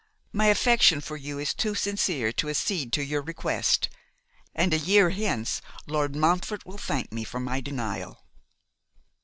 [0.33, 3.87] my affection for you is too sincere to accede to your request;
[4.55, 8.25] and a year hence Lord Montfort will thank me for my denial.